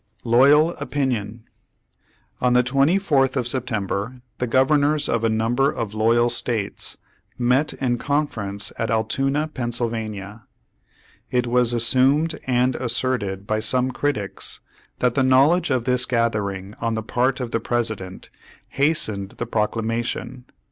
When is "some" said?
13.59-13.91